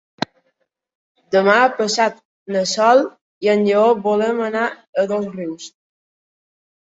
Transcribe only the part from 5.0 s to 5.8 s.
Dosrius.